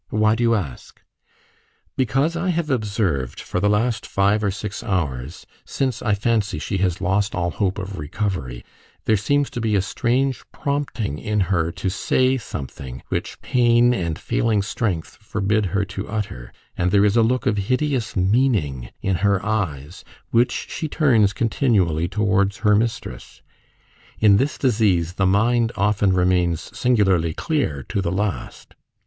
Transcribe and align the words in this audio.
Why 0.09 0.33
do 0.33 0.41
you 0.41 0.55
ask?" 0.55 0.99
"Because 1.95 2.35
I 2.35 2.49
have 2.49 2.71
observed 2.71 3.39
for 3.39 3.59
the 3.59 3.69
last 3.69 4.07
five 4.07 4.43
or 4.43 4.49
six 4.49 4.81
hours 4.81 5.45
since, 5.63 6.01
I 6.01 6.15
fancy, 6.15 6.57
she 6.57 6.79
has 6.79 7.01
lost 7.01 7.35
all 7.35 7.51
hope 7.51 7.77
of 7.77 7.99
recovery 7.99 8.65
there 9.05 9.15
seems 9.15 9.51
a 9.55 9.81
strange 9.81 10.43
prompting 10.51 11.19
in 11.19 11.39
her 11.53 11.71
to 11.73 11.89
say 11.91 12.35
something 12.39 13.03
which 13.09 13.39
pain 13.43 13.93
and 13.93 14.17
failing 14.17 14.63
strength 14.63 15.17
forbid 15.17 15.67
her 15.67 15.85
to 15.93 16.09
utter; 16.09 16.51
and 16.75 16.89
there 16.89 17.05
is 17.05 17.15
a 17.15 17.21
look 17.21 17.45
of 17.45 17.57
hideous 17.69 18.15
meaning 18.15 18.89
in 19.03 19.17
her 19.17 19.45
eyes, 19.45 20.03
which 20.31 20.65
she 20.71 20.87
turns 20.87 21.31
continually 21.31 22.07
towards 22.07 22.57
her 22.65 22.75
mistress. 22.75 23.43
In 24.17 24.37
this 24.37 24.57
disease 24.57 25.13
the 25.13 25.27
mind 25.27 25.71
often 25.75 26.11
remains 26.11 26.75
singularly 26.75 27.35
clear 27.35 27.83
to 27.89 28.01
the 28.01 28.11
last." 28.11 28.73